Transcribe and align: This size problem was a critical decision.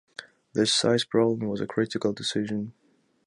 This 0.53 0.73
size 0.73 1.03
problem 1.05 1.47
was 1.47 1.61
a 1.61 1.67
critical 1.67 2.11
decision. 2.11 2.73